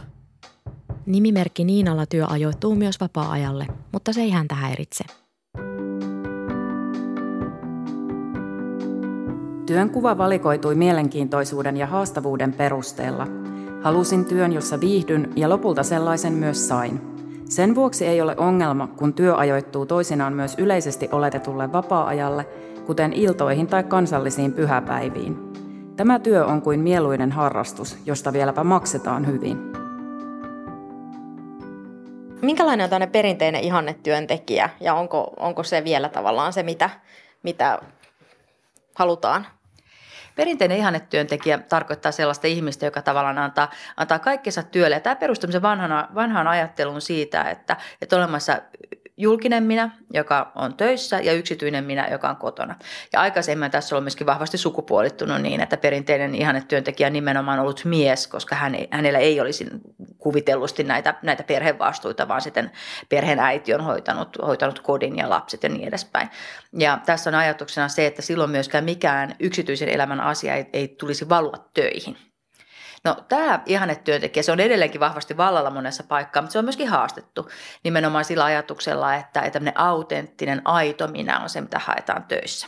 [1.06, 5.04] Nimimerkki Niinalla työ ajoittuu myös vapaa-ajalle, mutta se ei häntä häiritse.
[9.68, 13.28] Työnkuva valikoitui mielenkiintoisuuden ja haastavuuden perusteella.
[13.82, 17.02] Halusin työn, jossa viihdyn ja lopulta sellaisen myös sain.
[17.50, 22.46] Sen vuoksi ei ole ongelma, kun työ ajoittuu toisinaan myös yleisesti oletetulle vapaa-ajalle,
[22.86, 25.38] kuten iltoihin tai kansallisiin pyhäpäiviin.
[25.96, 29.58] Tämä työ on kuin mieluinen harrastus, josta vieläpä maksetaan hyvin.
[32.42, 36.90] Minkälainen on tämmöinen perinteinen ihannetyöntekijä ja onko, onko se vielä tavallaan se, mitä,
[37.44, 37.80] mitä
[38.96, 39.48] halutaan?
[40.38, 44.96] Perinteinen ihannetyöntekijä tarkoittaa sellaista ihmistä, joka tavallaan antaa, antaa kaikkensa työlle.
[44.96, 48.62] Ja tämä perustuu vanhana, vanhaan ajatteluun siitä, että, että olemassa
[49.18, 52.76] julkinen minä, joka on töissä, ja yksityinen minä, joka on kotona.
[53.14, 58.28] Ja aikaisemmin tässä on myöskin vahvasti sukupuolittunut niin, että perinteinen ihannetyöntekijä on nimenomaan ollut mies,
[58.28, 59.68] koska hän, hänellä ei olisi
[60.18, 62.72] kuvitellusti näitä, näitä perhevastuita, vaan sitten
[63.10, 66.30] perheen äiti on hoitanut, hoitanut kodin ja lapset ja niin edespäin.
[66.74, 71.30] Ja tässä on ajatuksena se, että silloin myöskään mikään yksityisen elämän asia ei, ei tulisi
[71.30, 72.18] valua töihin.
[73.04, 77.50] No tämä ihannetyöntekijä, se on edelleenkin vahvasti vallalla monessa paikkaa, mutta se on myöskin haastettu
[77.84, 82.68] nimenomaan sillä ajatuksella, että, että tämmöinen autenttinen aito minä on se, mitä haetaan töissä.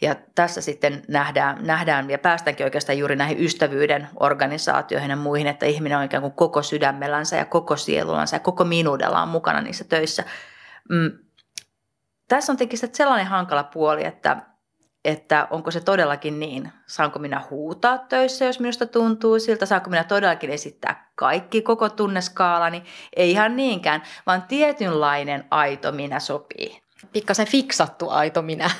[0.00, 5.66] Ja tässä sitten nähdään, nähdään ja päästäänkin oikeastaan juuri näihin ystävyyden organisaatioihin ja muihin, että
[5.66, 10.24] ihminen on ikään kuin koko sydämellänsä ja koko sielullansa ja koko minuudellaan mukana niissä töissä.
[10.90, 11.18] Mm.
[12.28, 14.36] Tässä on tietenkin sellainen hankala puoli, että
[15.06, 16.72] että onko se todellakin niin.
[16.86, 19.66] Saanko minä huutaa töissä, jos minusta tuntuu siltä?
[19.66, 22.84] Saanko minä todellakin esittää kaikki koko tunneskaalani?
[23.16, 26.80] Ei ihan niinkään, vaan tietynlainen aito minä sopii.
[27.12, 28.70] Pikkasen fiksattu aito minä.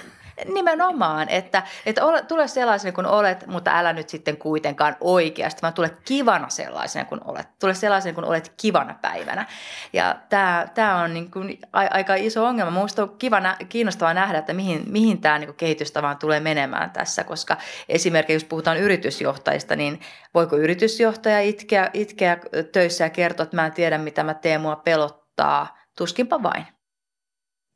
[0.45, 5.75] Nimenomaan, että, että ole, tule sellaisena kuin olet, mutta älä nyt sitten kuitenkaan oikeasti, vaan
[5.75, 7.59] tule kivana sellaisena kuin olet.
[7.59, 9.47] Tule sellaisena kuin olet kivana päivänä.
[9.93, 12.71] Ja tämä, tämä on niin kuin aika iso ongelma.
[12.71, 17.25] Minusta on kiva, kiinnostavaa nähdä, että mihin, mihin tämä niin kehitystä vaan tulee menemään tässä,
[17.25, 17.57] koska
[17.89, 20.01] esimerkiksi jos puhutaan yritysjohtajista, niin
[20.35, 22.39] voiko yritysjohtaja itkeä, itkeä
[22.73, 25.77] töissä ja kertoa, että mä en tiedä mitä mä teen, mua pelottaa.
[25.97, 26.67] Tuskinpa vain.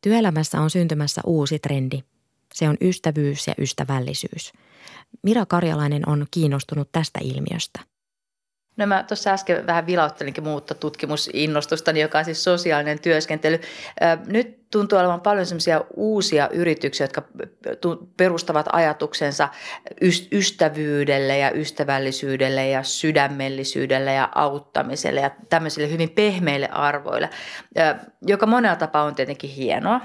[0.02, 2.02] Työelämässä on syntymässä uusi trendi,
[2.54, 4.52] se on ystävyys ja ystävällisyys.
[5.22, 7.80] Mira Karjalainen on kiinnostunut tästä ilmiöstä.
[8.80, 13.60] No mä tuossa äsken vähän vilauttelinkin muutta tutkimusinnostustani, joka on siis sosiaalinen työskentely.
[14.26, 17.22] Nyt tuntuu olevan paljon sellaisia uusia yrityksiä, jotka
[18.16, 19.48] perustavat ajatuksensa
[20.32, 27.30] ystävyydelle ja ystävällisyydelle ja sydämellisyydelle ja auttamiselle ja tämmöisille hyvin pehmeille arvoille,
[28.26, 30.00] joka monella tapaa on tietenkin hienoa.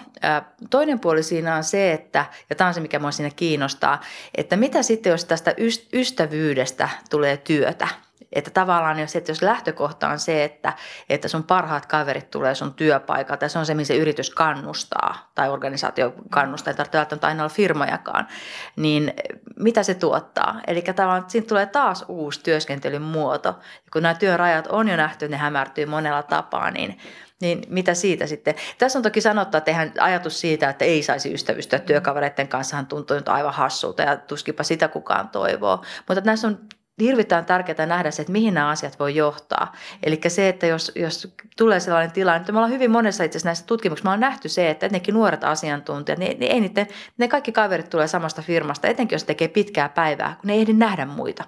[0.69, 4.01] Toinen puoli siinä on se, että, ja tämä on se, mikä minua siinä kiinnostaa,
[4.37, 5.55] että mitä sitten, jos tästä
[5.93, 7.87] ystävyydestä tulee työtä–
[8.35, 10.73] että tavallaan jos, että jos lähtökohta on se, että,
[11.09, 15.31] että sun parhaat kaverit tulee sun työpaikalta ja se on se, mihin se yritys kannustaa
[15.35, 18.27] tai organisaatio kannustaa, ei tarvitse välttämättä aina olla firmajakaan,
[18.75, 19.13] niin
[19.59, 20.61] mitä se tuottaa?
[20.67, 23.49] Eli tavallaan siinä tulee taas uusi työskentelyn muoto.
[23.49, 26.99] Ja kun nämä työrajat on jo nähty, ne hämärtyy monella tapaa, niin
[27.41, 28.55] niin mitä siitä sitten?
[28.77, 33.15] Tässä on toki sanottu, että eihän ajatus siitä, että ei saisi ystävystyä työkavereiden kanssa, tuntuu
[33.15, 35.83] nyt aivan hassulta ja tuskipa sitä kukaan toivoo.
[36.07, 36.59] Mutta näissä on
[37.01, 39.73] hirvittävän tärkeää nähdä se, että mihin nämä asiat voi johtaa.
[40.03, 43.47] Eli se, että jos, jos tulee sellainen tilanne, että me ollaan hyvin monessa itse asiassa
[43.47, 47.27] näissä tutkimuksissa, me ollaan nähty se, että etenkin nuoret asiantuntijat, niin, niin ei niiden, ne
[47.27, 51.05] kaikki kaverit tulee samasta firmasta, etenkin jos tekee pitkää päivää, kun ne ei ehdi nähdä
[51.05, 51.43] muita.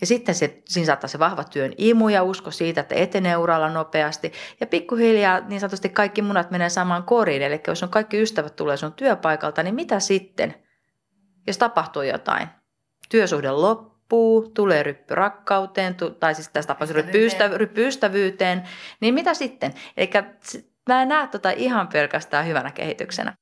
[0.00, 3.68] Ja sitten se, siinä saattaa se vahva työn imu ja usko siitä, että etenee uralla
[3.68, 4.32] nopeasti.
[4.60, 7.42] Ja pikkuhiljaa niin sanotusti kaikki munat menee samaan koriin.
[7.42, 10.54] Eli jos on kaikki ystävät tulee sun työpaikalta, niin mitä sitten,
[11.46, 12.48] jos tapahtuu jotain?
[13.08, 17.02] Työsuhde loppuu loppuu, tulee ryppy rakkauteen, tai siis tässä tapauksessa
[17.56, 18.62] ryppyystävyyteen,
[19.00, 19.74] niin mitä sitten?
[19.96, 20.10] Eli
[20.88, 23.34] mä en näe tota ihan pelkästään hyvänä kehityksenä.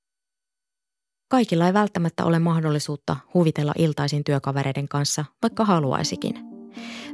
[1.31, 6.35] Kaikilla ei välttämättä ole mahdollisuutta huvitella iltaisin työkavereiden kanssa, vaikka haluaisikin.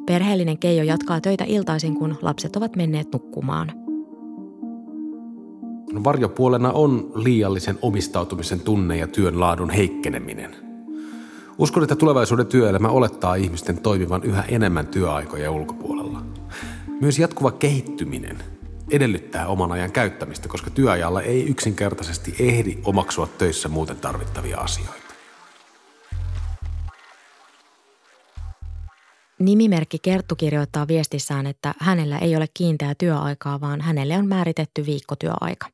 [0.06, 3.72] Perheellinen Keijo jatkaa töitä iltaisin, kun lapset ovat menneet nukkumaan.
[5.92, 10.56] No varjopuolena on liiallisen omistautumisen tunne ja työn laadun heikkeneminen–
[11.58, 16.22] Uskon, että tulevaisuuden työelämä olettaa ihmisten toimivan yhä enemmän työaikoja ulkopuolella.
[17.00, 18.44] Myös jatkuva kehittyminen
[18.90, 25.02] edellyttää oman ajan käyttämistä, koska työajalla ei yksinkertaisesti ehdi omaksua töissä muuten tarvittavia asioita.
[29.38, 35.66] Nimimerkki Kerttu kirjoittaa viestissään, että hänellä ei ole kiinteää työaikaa, vaan hänelle on määritetty viikkotyöaika.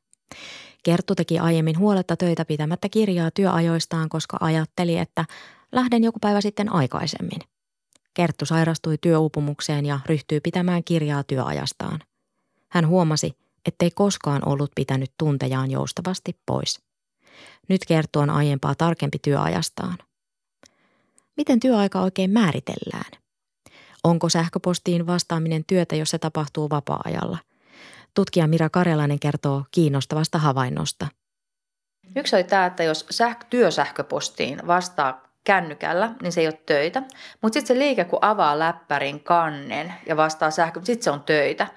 [0.83, 5.25] Kerttu teki aiemmin huoletta töitä pitämättä kirjaa työajoistaan, koska ajatteli, että
[5.71, 7.39] lähden joku päivä sitten aikaisemmin.
[8.13, 11.99] Kerttu sairastui työuupumukseen ja ryhtyi pitämään kirjaa työajastaan.
[12.69, 16.81] Hän huomasi, ettei koskaan ollut pitänyt tuntejaan joustavasti pois.
[17.67, 19.97] Nyt Kerttu on aiempaa tarkempi työajastaan.
[21.37, 23.11] Miten työaika oikein määritellään?
[24.03, 27.37] Onko sähköpostiin vastaaminen työtä, jos se tapahtuu vapaa-ajalla?
[28.13, 31.07] Tutkija Mira Karjalainen kertoo kiinnostavasta havainnosta.
[32.15, 37.03] Yksi oli tämä, että jos sähkö, työsähköpostiin vastaa kännykällä, niin se ei ole töitä.
[37.41, 41.67] Mutta sitten se liike, kun avaa läppärin kannen ja vastaa sähkö, sitten se on töitä.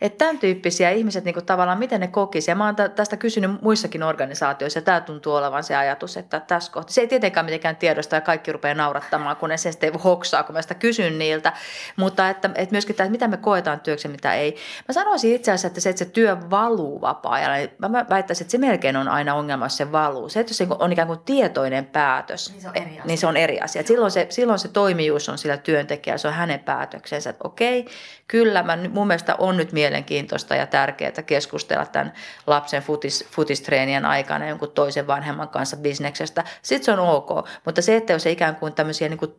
[0.00, 2.48] Että tämän tyyppisiä ihmiset niin tavallaan, miten ne kokisivat.
[2.48, 6.72] Ja mä oon tästä kysynyt muissakin organisaatioissa, ja tämä tuntuu olevan se ajatus, että tässä
[6.72, 6.92] kohtaa.
[6.92, 10.54] Se ei tietenkään mitenkään tiedosta, ja kaikki rupeaa naurattamaan, kun ne sen sitten hoksaa, kun
[10.54, 11.52] mä sitä kysyn niiltä.
[11.96, 14.56] Mutta että, että myöskin tämä, että mitä me koetaan työksi mitä ei.
[14.88, 18.52] Mä sanoisin itse asiassa, että se, että se työ valuu vapaa-ajalla, niin mä väittäisin, että
[18.52, 20.28] se melkein on aina ongelma, jos se valuu.
[20.28, 23.11] Se, että se on ikään kuin tietoinen päätös, niin se on eri asia.
[23.12, 23.82] Niin se on eri asia.
[23.82, 27.86] silloin, se, silloin se toimijuus on sillä työntekijällä, se on hänen päätöksensä, että okei,
[28.28, 32.12] kyllä mä, mun mielestä on nyt mielenkiintoista ja tärkeää keskustella tämän
[32.46, 36.44] lapsen futis, futistreenien aikana jonkun toisen vanhemman kanssa bisneksestä.
[36.62, 39.34] Sitten se on ok, mutta se, että jos se ikään kuin tämmöisiä niin kuin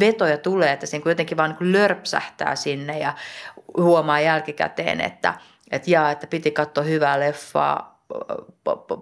[0.00, 3.14] vetoja tulee, että se niin jotenkin vaan niin lörpsähtää sinne ja
[3.76, 5.34] huomaa jälkikäteen, että,
[5.70, 7.97] että jaa, että piti katsoa hyvää leffaa,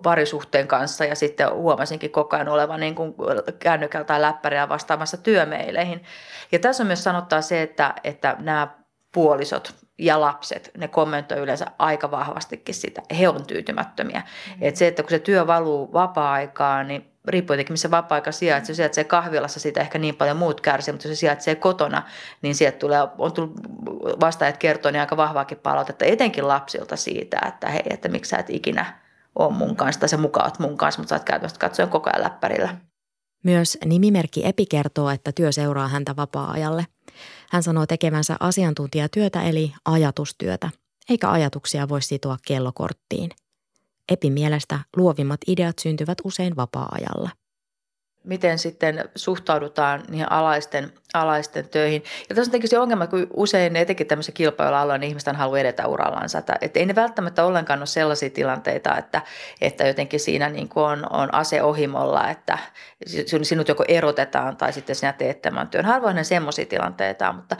[0.02, 3.14] parisuhteen kanssa ja sitten huomasinkin koko ajan olevan niin kuin
[3.58, 6.04] kännykällä tai läppäriä vastaamassa työmeileihin.
[6.52, 8.68] Ja tässä on myös sanottaa se, että, että nämä
[9.12, 13.02] puolisot ja lapset, ne kommentoi yleensä aika vahvastikin sitä.
[13.18, 14.20] He on tyytymättömiä.
[14.20, 14.58] Mm.
[14.60, 18.72] Et se, että kun se työ valuu vapaa-aikaan, niin riippuu jotenkin missä vapaa-aika sijaitsee.
[18.72, 22.02] Jos sijaitsee kahvilassa, sitä ehkä niin paljon muut kärsii, mutta jos se sijaitsee kotona,
[22.42, 23.60] niin sieltä tulee, on tullut
[24.20, 28.50] vastaajat kertoa niin aika vahvaakin palautetta, etenkin lapsilta siitä, että hei, että miksi sä et
[28.50, 29.00] ikinä
[29.34, 32.24] ole mun kanssa, tai sä mukaan mun kanssa, mutta sä oot käytännössä katsoen koko ajan
[32.24, 32.76] läppärillä.
[33.44, 36.86] Myös nimimerkki Epi kertoo, että työ seuraa häntä vapaa-ajalle.
[37.50, 40.70] Hän sanoo tekevänsä asiantuntijatyötä eli ajatustyötä,
[41.08, 43.30] eikä ajatuksia voi sitoa kellokorttiin–
[44.08, 47.30] Epin mielestä luovimmat ideat syntyvät usein vapaa-ajalla.
[48.26, 52.02] Miten sitten suhtaudutaan niihin alaisten, alaisten töihin.
[52.28, 55.86] Ja tässä on tietenkin se ongelma, kun usein etenkin tämmöisen kilpailualueen niin ihmisten haluaa edetä
[55.86, 56.38] urallansa.
[56.38, 59.22] Että, että ei ne välttämättä ollenkaan ole sellaisia tilanteita, että,
[59.60, 62.58] että jotenkin siinä niin kuin on, on ase ohimolla, että
[63.42, 65.84] sinut joko erotetaan tai sitten sinä teet tämän työn.
[65.84, 67.56] Harvoin ne semmoisia tilanteita, mutta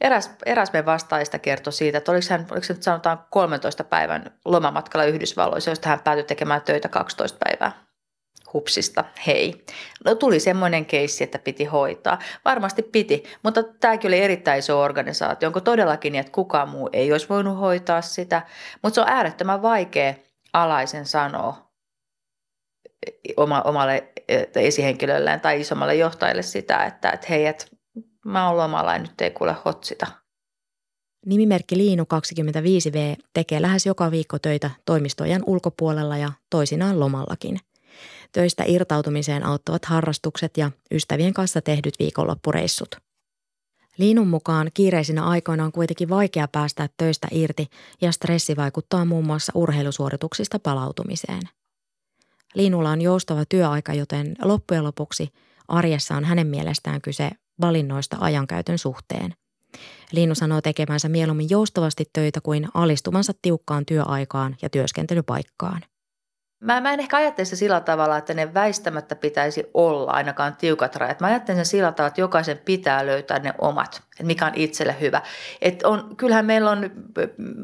[0.00, 4.30] eräs, eräs meidän vastaajista kertoi siitä, että oliko hän, oliko se nyt sanotaan 13 päivän
[4.44, 7.89] lomamatkalla Yhdysvalloissa, josta hän päätyi tekemään töitä 12 päivää
[8.52, 9.64] hupsista, hei.
[10.04, 12.18] No tuli semmoinen keissi, että piti hoitaa.
[12.44, 15.46] Varmasti piti, mutta tämäkin oli erittäin iso organisaatio.
[15.46, 18.42] Onko todellakin niin, että kukaan muu ei olisi voinut hoitaa sitä?
[18.82, 20.14] Mutta se on äärettömän vaikea
[20.52, 21.70] alaisen sanoa
[23.36, 24.12] oma, omalle
[24.56, 27.66] esihenkilölleen tai isommalle johtajalle sitä, että, että hei, että
[28.24, 30.06] mä oon lomalla ja nyt ei kuule hotsita.
[31.26, 37.58] Nimimerkki Liinu 25V tekee lähes joka viikko töitä toimistojen ulkopuolella ja toisinaan lomallakin.
[38.32, 42.96] Töistä irtautumiseen auttavat harrastukset ja ystävien kanssa tehdyt viikonloppureissut.
[43.98, 47.66] Liinun mukaan kiireisinä aikoina on kuitenkin vaikea päästä töistä irti
[48.00, 51.42] ja stressi vaikuttaa muun muassa urheilusuorituksista palautumiseen.
[52.54, 55.28] Liinulla on joustava työaika, joten loppujen lopuksi
[55.68, 59.34] arjessa on hänen mielestään kyse valinnoista ajankäytön suhteen.
[60.12, 65.82] Liinu sanoo tekemänsä mieluummin joustavasti töitä kuin alistumansa tiukkaan työaikaan ja työskentelypaikkaan.
[66.60, 70.96] Mä, mä en ehkä ajattele se sillä tavalla, että ne väistämättä pitäisi olla ainakaan tiukat
[70.96, 71.20] rajat.
[71.20, 74.96] Mä ajattelen sen sillä tavalla, että jokaisen pitää löytää ne omat että mikä on itselle
[75.00, 75.22] hyvä.
[75.62, 76.90] Et on, kyllähän meillä on,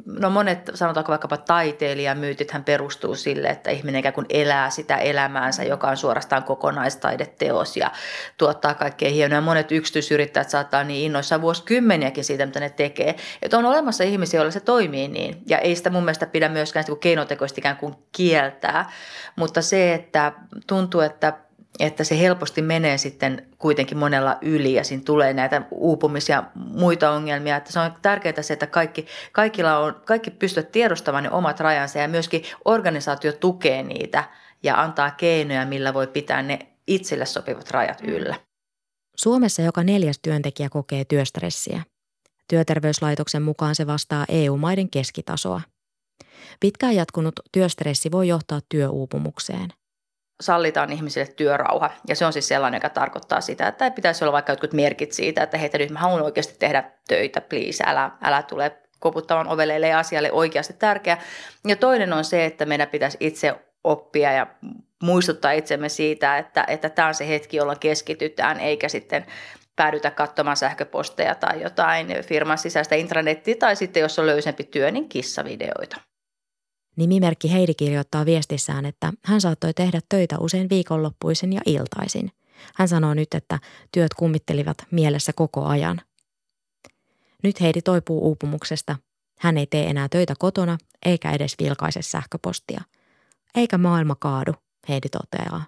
[0.06, 5.88] no monet sanotaanko vaikkapa taiteilijamyytithän perustuu sille, että ihminen ikään kuin elää sitä elämäänsä, joka
[5.88, 7.90] on suorastaan kokonaistaideteos ja
[8.38, 9.40] tuottaa kaikkea hienoa.
[9.40, 13.16] Monet yksityisyrittäjät saattaa niin innoissaan vuosikymmeniäkin siitä, mitä ne tekee.
[13.42, 15.42] Että on olemassa ihmisiä, joilla se toimii niin.
[15.46, 18.85] Ja ei sitä mun mielestä pidä myöskään keinotekoisesti ikään kuin kieltää.
[19.36, 20.32] Mutta se, että
[20.66, 21.46] tuntuu, että
[21.80, 27.56] että se helposti menee sitten kuitenkin monella yli ja siinä tulee näitä uupumisia muita ongelmia.
[27.56, 31.98] Että se on tärkeää se, että kaikki, kaikilla on, kaikki pystyvät tiedostamaan ne omat rajansa
[31.98, 34.24] ja myöskin organisaatio tukee niitä
[34.62, 38.08] ja antaa keinoja, millä voi pitää ne itselle sopivat rajat mm.
[38.08, 38.36] yllä.
[39.16, 41.82] Suomessa joka neljäs työntekijä kokee työstressiä.
[42.48, 45.60] Työterveyslaitoksen mukaan se vastaa EU-maiden keskitasoa.
[46.60, 49.68] Pitkään jatkunut työstressi voi johtaa työuupumukseen–
[50.40, 51.90] sallitaan ihmisille työrauha.
[52.08, 55.42] Ja se on siis sellainen, joka tarkoittaa sitä, että pitäisi olla vaikka jotkut merkit siitä,
[55.42, 60.32] että heitä nyt mä haluan oikeasti tehdä töitä, please, älä, älä tule koputtavan ovelle, asialle
[60.32, 61.18] oikeasti tärkeä.
[61.66, 64.46] Ja toinen on se, että meidän pitäisi itse oppia ja
[65.02, 69.26] muistuttaa itsemme siitä, että, että tämä on se hetki, jolloin keskitytään, eikä sitten
[69.76, 75.08] päädytä katsomaan sähköposteja tai jotain firman sisäistä intranettiä, tai sitten jos on löysempi työ, niin
[75.08, 75.96] kissavideoita.
[76.96, 82.32] Nimimerkki Heidi kirjoittaa viestissään, että hän saattoi tehdä töitä usein viikonloppuisin ja iltaisin.
[82.74, 83.58] Hän sanoo nyt, että
[83.92, 86.00] työt kummittelivat mielessä koko ajan.
[87.42, 88.96] Nyt Heidi toipuu uupumuksesta.
[89.38, 92.80] Hän ei tee enää töitä kotona eikä edes vilkaise sähköpostia.
[93.54, 94.52] Eikä maailma kaadu,
[94.88, 95.64] Heidi toteaa.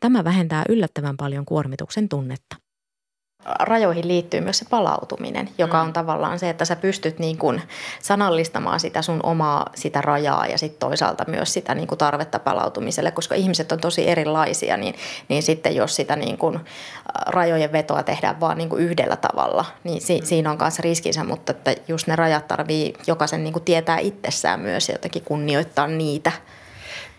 [0.00, 2.56] Tämä vähentää yllättävän paljon kuormituksen tunnetta
[3.60, 5.92] rajoihin liittyy myös se palautuminen, joka on mm.
[5.92, 7.62] tavallaan se, että sä pystyt niin kuin
[8.02, 13.10] sanallistamaan sitä sun omaa sitä rajaa ja sitten toisaalta myös sitä niin kuin tarvetta palautumiselle,
[13.10, 14.94] koska ihmiset on tosi erilaisia, niin,
[15.28, 16.60] niin sitten jos sitä niin kuin
[17.26, 20.26] rajojen vetoa tehdään vaan niin kuin yhdellä tavalla, niin si, mm.
[20.26, 24.60] siinä on myös riskinsä, mutta että just ne rajat tarvii jokaisen niin kuin tietää itsessään
[24.60, 26.32] myös ja jotenkin kunnioittaa niitä.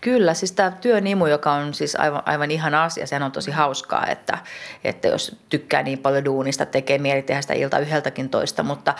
[0.06, 4.06] Kyllä, siis tämä työnimu, joka on siis aivan, aivan ihan asia, sehän on tosi hauskaa,
[4.06, 4.38] että,
[4.84, 8.94] että jos tykkää niin paljon duunista, tekee mieli tehdä sitä ilta yhdeltäkin toista, mutta,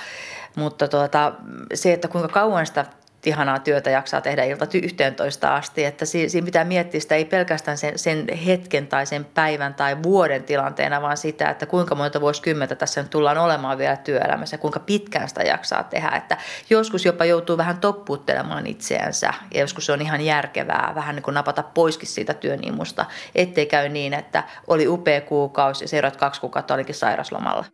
[0.57, 1.33] mutta tuota,
[1.75, 2.85] se, että kuinka kauan sitä
[3.26, 7.98] ihanaa työtä jaksaa tehdä ilta 11 asti, että siinä pitää miettiä sitä ei pelkästään sen,
[7.98, 13.02] sen hetken tai sen päivän tai vuoden tilanteena, vaan sitä, että kuinka monta vuosikymmentä tässä
[13.02, 16.37] nyt tullaan olemaan vielä työelämässä kuinka pitkään sitä jaksaa tehdä, että
[16.70, 21.35] joskus jopa joutuu vähän toppuuttelemaan itseänsä ja joskus se on ihan järkevää vähän niin kuin
[21.35, 26.74] napata poiskin siitä työnimusta, ettei käy niin, että oli upea kuukausi ja seuraavat kaksi kuukautta
[26.74, 27.64] olikin sairaslomalla.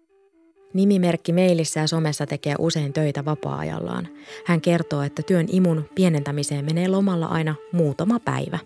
[0.74, 4.08] Nimimerkki mailissa ja somessa tekee usein töitä vapaa-ajallaan.
[4.46, 8.58] Hän kertoo, että työn imun pienentämiseen menee lomalla aina muutama päivä.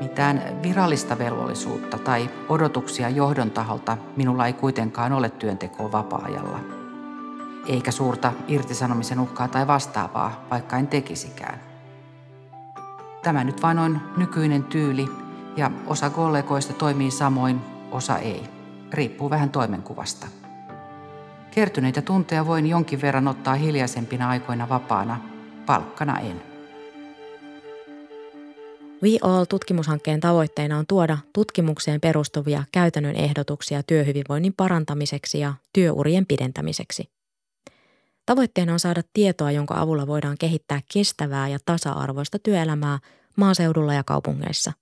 [0.00, 6.60] Mitään virallista velvollisuutta tai odotuksia johdon taholta minulla ei kuitenkaan ole työntekoa vapaa-ajalla.
[7.66, 11.60] Eikä suurta irtisanomisen uhkaa tai vastaavaa, vaikka en tekisikään.
[13.22, 15.08] Tämä nyt vain on nykyinen tyyli
[15.56, 17.60] ja osa kollegoista toimii samoin
[17.90, 18.42] osa ei.
[18.92, 20.26] Riippuu vähän toimenkuvasta.
[21.50, 25.20] Kertyneitä tunteja voin jonkin verran ottaa hiljaisempina aikoina vapaana,
[25.66, 26.42] palkkana en.
[29.02, 37.10] We All-tutkimushankkeen tavoitteena on tuoda tutkimukseen perustuvia käytännön ehdotuksia työhyvinvoinnin parantamiseksi ja työurien pidentämiseksi.
[38.26, 42.98] Tavoitteena on saada tietoa, jonka avulla voidaan kehittää kestävää ja tasa-arvoista työelämää
[43.36, 44.72] maaseudulla ja kaupungeissa–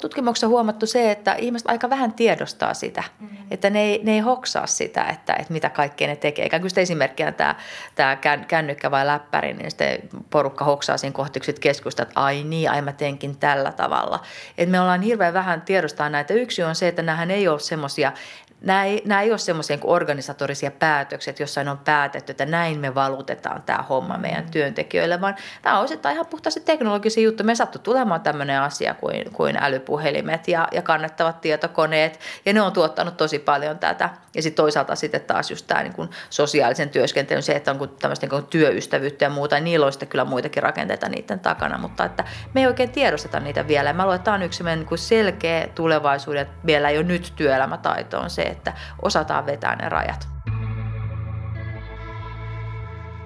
[0.00, 3.36] tutkimuksessa huomattu se, että ihmiset aika vähän tiedostaa sitä, mm-hmm.
[3.50, 6.46] että ne ei, ne ei hoksaa sitä, että, että mitä kaikkea ne tekee.
[6.46, 7.54] Ikään kuin esimerkkinä tämä,
[7.94, 8.16] tämä
[8.48, 9.98] kännykkä vai läppäri, niin sitten
[10.30, 14.20] porukka hoksaa siinä kohti, keskusta, että ai niin, ai mä teenkin tällä tavalla.
[14.58, 16.34] Et me ollaan hirveän vähän tiedostaa näitä.
[16.34, 18.12] Yksi on se, että nämähän ei ole semmoisia
[18.60, 22.94] nämä ei, nämä ei ole semmoisia organisatorisia päätöksiä, että jossain on päätetty, että näin me
[22.94, 24.50] valutetaan tämä homma meidän mm.
[24.50, 27.44] työntekijöille, vaan tämä on osittain ihan puhtaasti teknologisia juttu.
[27.44, 32.72] Me sattu tulemaan tämmöinen asia kuin, kuin älypuhelimet ja, ja kannettavat tietokoneet, ja ne on
[32.72, 34.10] tuottanut tosi paljon tätä.
[34.34, 38.26] Ja sitten toisaalta sitten taas just tämä niin kuin sosiaalisen työskentelyn, se, että on tämmöistä
[38.26, 42.24] niin työystävyyttä ja muuta, ja niillä on sitten kyllä muitakin rakenteita niiden takana, mutta että
[42.54, 43.92] me ei oikein tiedosteta niitä vielä.
[43.92, 48.45] Mä luulen, että tämä on yksi niin selkeä tulevaisuuden, vielä jo nyt työelämätaito on se,
[48.46, 50.28] että osataan vetää ne rajat.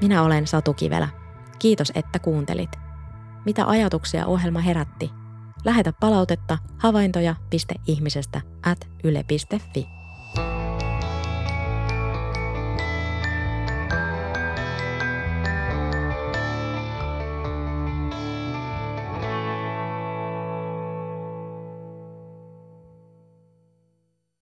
[0.00, 1.08] Minä olen Satu Kivelä.
[1.58, 2.70] Kiitos, että kuuntelit.
[3.44, 5.10] Mitä ajatuksia ohjelma herätti?
[5.64, 9.99] Lähetä palautetta havaintoja.ihmisestä at yle.fi.